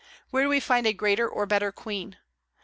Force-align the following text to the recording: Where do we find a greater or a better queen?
Where 0.31 0.41
do 0.45 0.49
we 0.49 0.59
find 0.59 0.87
a 0.87 0.93
greater 0.93 1.29
or 1.29 1.43
a 1.43 1.47
better 1.47 1.71
queen? 1.71 2.17